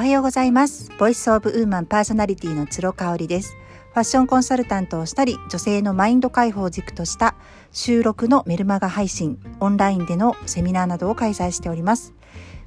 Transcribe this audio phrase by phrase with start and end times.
[0.00, 0.90] おはようございます。
[0.98, 3.54] ボイスオブウーマンパーソナリティの鶴香織です。
[3.92, 7.34] ファッションコンサルタントをしたり女性のマインド解放軸とした
[7.70, 12.14] 収録のメルマガ配信オンラインでのセミナーなどを開催しております。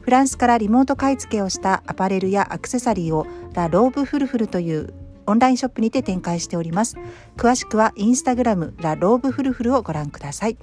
[0.01, 3.25] フランスからリモート買い付けをしたアパレルやアクセサリーを
[3.55, 4.93] ラ・ローブ・フルフルという
[5.25, 6.97] オンラインショップにて展開しております。
[7.35, 10.57] 詳しくはインスタグラムラ・ローブ・フルフルをご覧ください。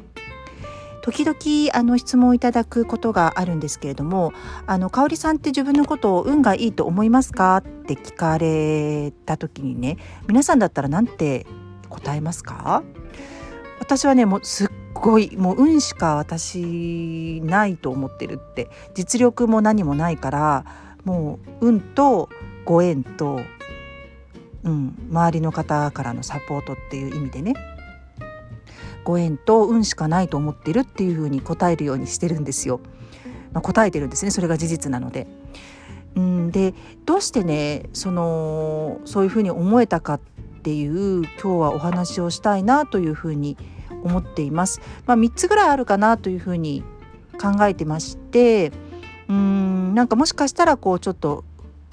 [1.02, 4.32] 時々あの質問をいただくことがあるんですけれども
[4.66, 9.96] 「あの香織さんって自分のことを運がいいと思いますか?」って聞かれた時にね
[10.28, 11.46] 皆さんだったら何て
[11.88, 12.82] 答えますか？
[13.80, 20.64] 私はねもうすっごいもう運しか私ないと思ってるって実力も何もないから
[21.04, 22.28] もう運と
[22.66, 23.40] ご縁と、
[24.64, 27.54] うん、周りの方からのサポートっていう意味でね
[29.04, 32.80] ご縁と運しかないと思ってるっていうふうに答えるようにしてるんですよ。
[33.52, 35.26] まあ、答えてるんですねそれが事実なので。
[36.16, 36.74] うんで
[37.06, 40.20] どうしてねそのそういうふうに思えたかっ
[40.62, 43.56] ていう今日はお話をしたいなというふうに
[44.02, 44.80] 思っています。
[45.06, 46.82] まあ、3つぐらいあるかなというふうに
[47.40, 48.72] 考えてまして
[49.28, 51.44] うんなんかもしかしたらこうちょっと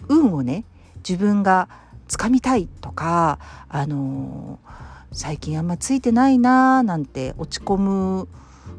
[0.07, 0.65] 運をね
[1.07, 1.69] 自分が
[2.07, 8.27] つかみたいとかあのー最近あんまついてないなーなんて落ち込む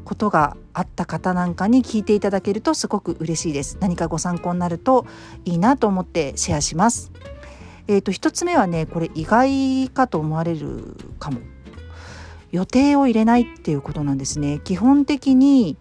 [0.05, 3.77] ことがあった方なんかに聞いていただけるとすごく嬉しいです。
[3.79, 5.05] 何かご参考になると
[5.45, 7.11] いいなと思ってシェアします。
[7.87, 11.39] えーと、一つ目はねこれ意外かと思われるかも。
[12.51, 14.59] 予定を入れないっていうことなんですね。
[14.63, 15.77] 基本的に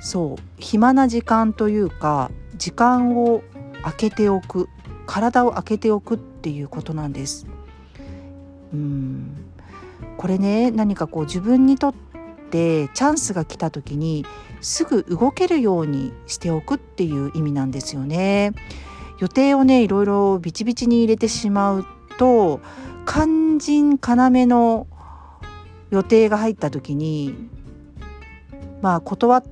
[0.00, 3.42] そう暇な時間というか時間を
[3.82, 4.68] 空けておく
[5.06, 7.46] 体を空けておくっていうことなんです。
[8.74, 9.36] うん
[10.16, 11.94] これね何かこう自分にとっ
[12.50, 14.26] てチャンスが来た時に
[14.60, 18.52] すぐ動けるようにしておくっていう意味なんですよね。
[19.20, 21.86] 予定をねいろいろビチビチに入れてしまう
[22.18, 22.60] と
[23.06, 24.86] 肝心要の
[25.90, 27.34] 予定が入った時に
[28.82, 29.42] まあ断っ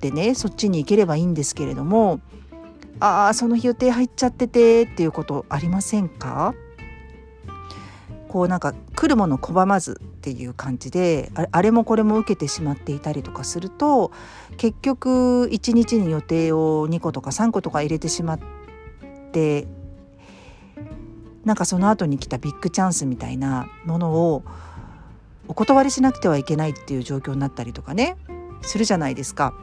[0.00, 2.20] てねそっちに行ければいいんですけれども
[2.98, 6.54] ああその日予定入っちゃっててっていうことありませんか
[8.28, 14.12] こうなんか来るもの拒まずっていう感じであれもこれも受けてしまっていたりとかすると
[14.56, 18.40] 結局1日に予定を2個とか3個とか入れてしまっ
[19.32, 19.66] て
[21.44, 24.44] なんかその後に来たビッグチャンスみたいなものを
[25.48, 28.16] お断りしなくてはいけないっていう状況になったりとかね
[28.60, 29.54] するじゃないですか。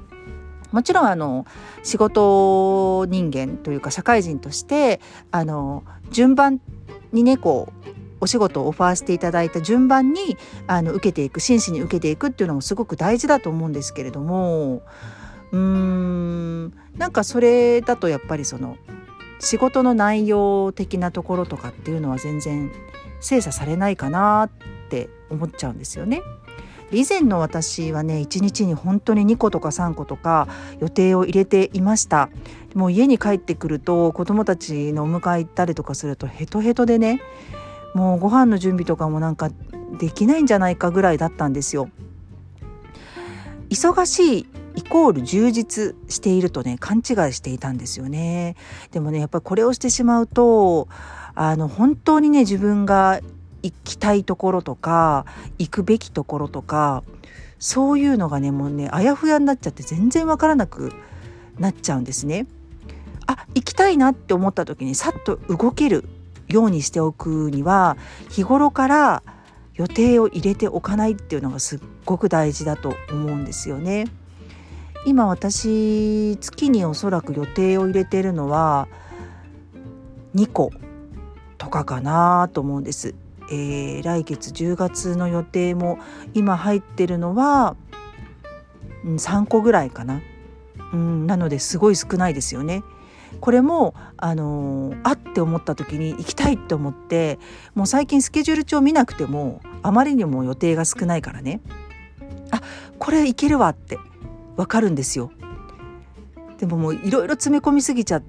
[0.72, 1.46] もちろんあの
[1.84, 5.00] 仕事人間というか社会人として
[5.32, 6.60] あの順番
[7.14, 10.38] にねこうお仕事をオファーしていただいた順番に
[10.68, 14.82] あの受けていく真摯に受けていくっていうのもすごく大事だと思うんですけれども。
[15.52, 16.74] うーん。
[16.98, 18.78] なんかそれだとやっぱりその
[19.40, 22.72] 仕事の内容的なところとかっていうのは全然
[23.20, 24.50] 精査されないかなっ
[24.90, 26.22] て思っちゃうんですよね。
[26.92, 30.48] 以前の私はね1日に本当に2個とか3個とか
[30.80, 32.30] 予定を入れていました。
[32.74, 37.22] もう家に帰ってくると子供たちのお迎え行ったりとかするとヘトヘトでね
[37.96, 39.50] もうご飯の準備とかもなんか
[39.98, 41.90] できないんじゃないかぐらいだったんですよ。
[43.70, 48.58] 忙しいイコール充実しているとね勘違いしていたんですよね。
[48.92, 50.90] でもねやっぱりこれをしてしまうと
[51.34, 53.22] あの本当にね自分が
[53.64, 55.26] 行きたいところとか
[55.58, 57.04] 行くべきところとか
[57.58, 60.92] そういうのがねもうねあやふやになっちゃって全然わからなく
[61.58, 62.46] なっちゃうんですね。
[63.26, 66.10] あ行きたいなって思った時にさっと動ける
[66.48, 67.98] ようにしておくには
[68.30, 69.24] 日頃から
[69.76, 74.06] 予定を入れておかないっていうのがすっごく大事だと思うんですよね。
[75.06, 78.88] 今私月におそらく予定を入れてるのは
[80.34, 80.72] 2個
[81.58, 83.16] とかかなと思うんです。
[83.52, 86.00] えー、来月10月の予定も
[86.34, 87.76] 今入ってるのは、
[89.04, 90.22] うん、3個ぐらいかな。
[90.94, 92.84] うん、なのですごい少ないですよね。
[93.42, 97.40] これもあのあって思った時に行きたいって思って
[97.74, 101.62] もう最近スケジュール帳見なくてもあまりにも予定が少ないからね
[102.52, 102.62] あ
[103.00, 104.00] これいけるわって
[104.56, 105.32] わかるんですよ。
[106.58, 108.24] でももういろいろ詰め込みすぎちゃっ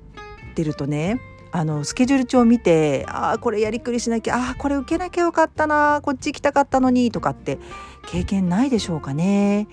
[0.54, 1.20] てるとね
[1.52, 7.58] あのスケジュール帳見てああこれやりくりしなきゃああこれ受けなきゃよかったなこっち行きたかったのにとかって
[8.06, 9.68] 経験ないでしょうかね。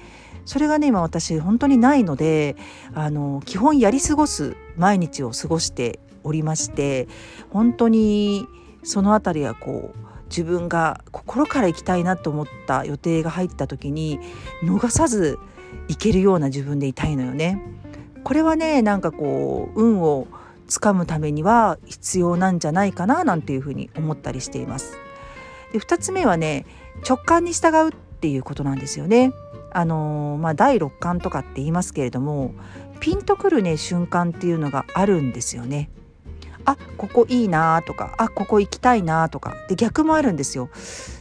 [0.46, 2.56] それがね今私本当にないので
[2.94, 7.08] あの基本やり過ごす毎日を過ごしておりまして
[7.50, 8.48] 本当に
[8.84, 14.20] その辺りはこう自分が心から行きたいなと思った予定が入った時に
[14.64, 15.38] 逃さず
[15.88, 17.62] 行けるような自分でいたいのよね。
[18.24, 20.28] これはねなんかこう運を
[20.68, 24.98] つかむためには必要なんじゃないかななんていうふうに思ったりしています。
[25.72, 26.66] で2つ目はね
[27.08, 29.34] 直感に従うっていうことなんですよね。
[29.74, 32.54] あの、まあ、第六感とかって言いますけれども
[33.00, 35.90] ピンとくるね瞬間っていうのがあるんですよね。
[36.66, 40.70] あここいいなとかあここ行きたいなとかで逆もあるんですよ。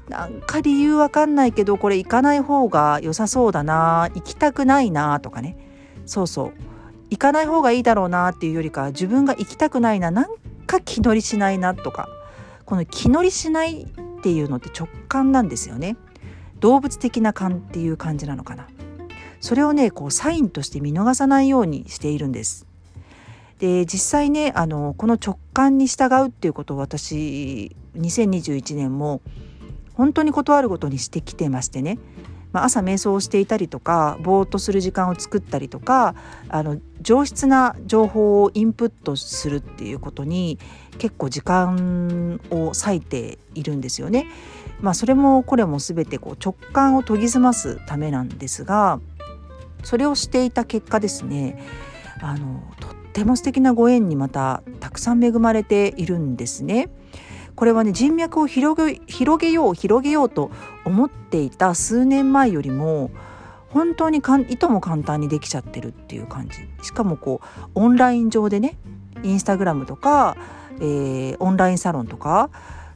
[0.09, 5.57] なんか理由わかんないけどこれ行かない方が良さそうだな行きたくないなとかね
[6.07, 6.53] そうそう
[7.11, 10.27] 行かない方がいいだろうなっていうよりか自分が行きたくないななん
[10.67, 12.09] か気乗りしないなとか
[12.65, 13.87] この気乗りしないっ
[14.23, 15.97] ていうのって直感なんですよね。
[16.63, 18.69] 動物的な感っていう感じなのかな。
[19.41, 22.67] それをねこうサインとして見逃さないようにしているんです。
[23.59, 29.21] で実際ねあのこの直感に従うっていうことを私2021年も
[29.95, 31.99] 本当に断るごとにしてきてましてね、
[32.53, 36.15] まあ、朝瞑想をしていたりとかぼーっとする時間を作ったりとか
[36.49, 40.59] あの上質な情報をインプットするっていうことに
[40.99, 44.27] 結構時間を割いているんですよね。
[44.83, 49.01] まあ、それもこれも全てこう直感を研ぎ澄ますためなんですが
[49.85, 51.63] それをしていた結果ですね
[52.21, 56.89] あのとっても素敵なご縁にまたたくさん恵まれているんですね。
[57.55, 60.51] これはね人脈を広げ広げよう広げようと
[60.85, 63.11] 思っていた数年前よりも
[63.69, 68.79] 本当にかんいとも簡単にできちゃってるっていう感じしかもこうオンライン上でね
[69.23, 70.37] インスタグラムとか、
[70.79, 72.51] えー、オンラインサロンとか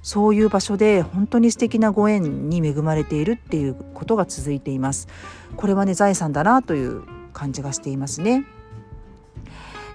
[0.06, 5.08] そういう場所で本当に素敵なご縁に恵まれているっていうことが続いています。
[5.56, 8.44] これはね財産だなという感じがしていますね。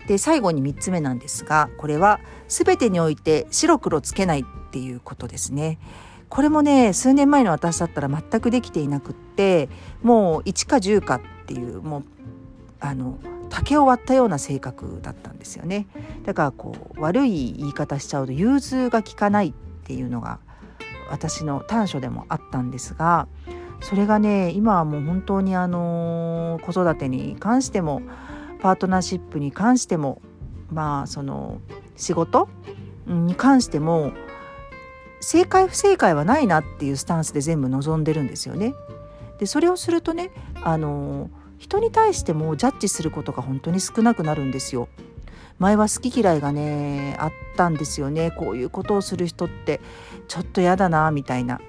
[0.07, 2.19] で最後に3つ目なんですがこれは
[2.49, 5.79] 全てにおいて白黒つけないっていうことですね。
[6.27, 9.69] これもね数年前の私だったら全くできていなくって
[10.03, 12.03] もう1か10かっていうもう
[12.81, 13.17] あの
[13.49, 15.87] 竹を割ったような性格だったんですよね。
[16.25, 19.53] だからこう悪い言い方しちゃうと融通が利かないっ
[19.91, 20.39] ていうのが
[21.09, 23.27] 私の短所でもあったんですが
[23.81, 28.01] それがね今はもう本当にあの子育てに関しても
[28.61, 30.21] パートナーシップに関しても
[30.71, 31.59] まあその
[31.97, 32.47] 仕事
[33.05, 34.13] に関しても
[35.19, 38.73] 正解不正解はないなっていうスタンスで全部望んでるんですよね。
[39.39, 40.31] でそれをするとね
[40.63, 44.87] あの人に対してもジャッジすることが本当に少なくなるんですよ。
[45.61, 49.79] 前は好き嫌いがねあったんですよねこういうことをする人って
[50.27, 51.61] ちょっと嫌だなみたいな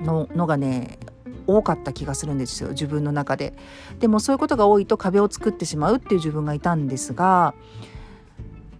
[0.00, 0.98] ののがね
[1.46, 3.54] 多かった気がするんですよ自分の中で。
[4.00, 7.54] でもそういうことが多いと壁を作ってしまうっていう自分がいたんですが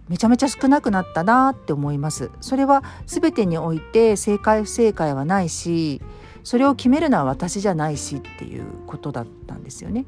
[0.09, 2.29] めちゃめちゃ少なくなったなって思います。
[2.41, 6.01] それは全てにおいて正解不正解はないし
[6.43, 10.05] それを決めるのは私じゃないしっていうことだったんですよね。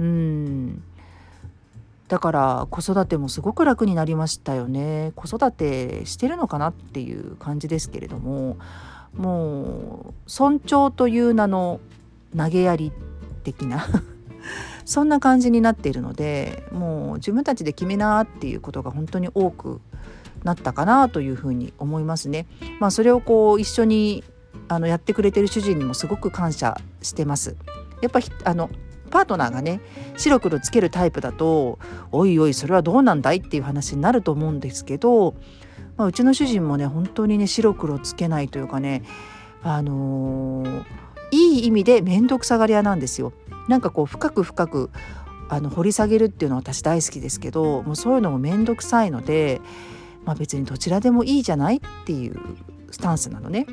[0.00, 0.82] うん
[2.12, 8.58] だから子育てもすごく楽になりましたよね子育てしてるのかなっていう感じですけれども
[9.16, 11.80] もう尊重という名の
[12.36, 12.92] 投げやり
[13.44, 13.86] 的な
[14.84, 19.80] そんな感じになっているのでもう自分たちで決めなっていうことが本当に多く
[20.44, 22.46] なったかなというふうに思いますね。
[22.78, 24.22] まあ、それをこう一緒に
[24.68, 27.56] あのやってくれてる主人にもすごく感謝してます。
[28.02, 28.68] やっぱあの
[29.12, 29.80] パートナーがね
[30.16, 31.78] 白黒つけるタイプだと
[32.10, 35.34] おいおいそれはどうなんだいっていう話になると思うんですけど、
[35.96, 39.02] まあ、うちの主人もね本当にね白黒つけないというかね
[39.62, 40.84] あのー、
[41.30, 43.32] いい意味で面倒くさがり屋なんですよ。
[43.68, 44.90] なんかこう深く深く
[45.48, 49.60] あの掘り下げるっていうのは私大好きですけどもうそういうのも面倒くさいので、
[50.24, 52.40] まあ、別にどちらでもいいじゃないっていう
[52.90, 53.66] スタンスなのね。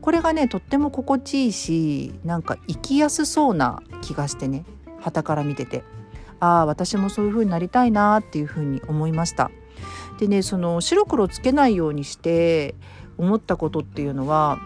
[0.00, 4.64] これがねとっても心地いいしなんか生きやすそうな気がしてね
[5.00, 5.82] 旗から見てて
[6.40, 9.50] ああ私もそういう風になりたいなっていう風に思いました。
[10.18, 12.74] でねその白黒つけないようにして
[13.18, 14.58] 思ったことっていうのは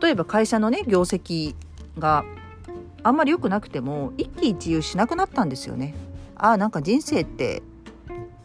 [0.00, 1.54] 例えば会社のね業績
[1.98, 2.24] が
[3.02, 5.94] あんまり良くなくても一喜一憂しなくなったんですよね。
[6.34, 7.62] ああなんか人生って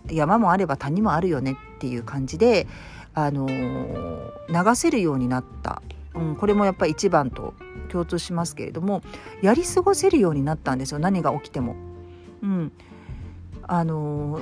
[0.09, 2.67] 山もあれば谷もあるよねっていう感じで、
[3.13, 5.81] あのー、流せるようになった、
[6.13, 7.53] うん、これもやっぱり一番と
[7.89, 9.01] 共通しますけれども
[9.41, 11.75] やり過ごせるようになったんですよ何が起きても。
[12.41, 12.71] うん、
[13.63, 14.39] あの、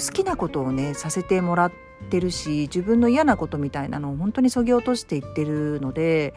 [0.00, 1.72] 好きなことをねさせてもらっ
[2.08, 6.34] てるし自分の嫌なことみたいなのを本当にそぎ落としていってるので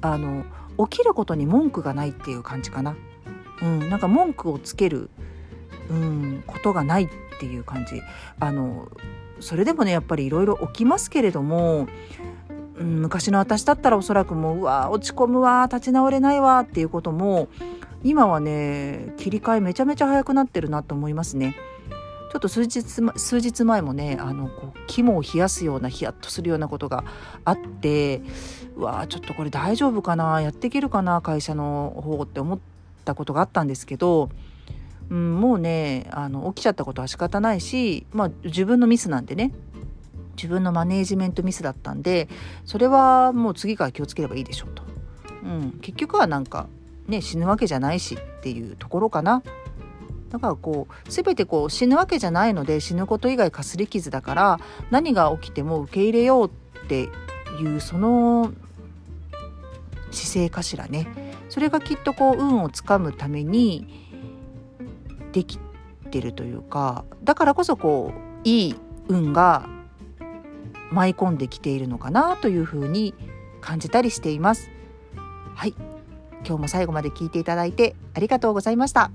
[0.00, 0.44] あの
[0.88, 2.96] 起きることに文句がないっていう感じかな。
[3.62, 5.10] うん、なんか文句をつける、
[5.90, 8.00] うん、ことがないっていう感じ。
[8.40, 8.88] あの
[9.40, 11.86] それでもねやっぱりいろいろ起きますけれども、
[12.80, 17.48] うん、昔の私だったらおそらくもううわ落ち込むわ立ち直れないわっていうことも
[18.02, 21.54] 今はね切り替えめちゃめちゃ早くなってるなと思いますね。
[22.32, 27.04] ちょっと数日数日前もねあのこう肝を冷やすようなヒヤッとするようなことが
[27.44, 28.22] あって
[28.76, 32.58] うわちょっとこれ大丈夫かなやっていけるかな会社の方って思っ
[33.04, 34.30] たことがあったんですけど、
[35.10, 39.50] うん、もうねあの起きちゃったことは仕方ないし、まあ、自分のミスなんでね
[40.40, 42.28] 自分のマネージメントミスだったんで
[42.64, 44.82] それはもう次から気をつければいいでしょうと。
[45.44, 46.68] うん、結局はなんか
[47.06, 49.42] ね死ぬわけじゃないしっていうところかな。
[50.30, 57.08] だからこう全てこう死ぬわけじゃないので死ぬこと以外かすり傷だから何が起きても受け入れようって
[57.60, 58.52] いうその
[60.12, 61.08] 姿勢かしらね
[61.48, 64.08] それがきっとこう運をつかむために
[65.32, 65.58] でき
[66.10, 68.74] てるというかだからこそこういい
[69.08, 69.68] 運が
[70.90, 73.14] 舞い込んできているのかなというふうに
[73.60, 74.70] 感じたりしています。
[75.54, 75.74] はい
[76.46, 79.10] 今日も最後まで聞いていただいてありがとうございました。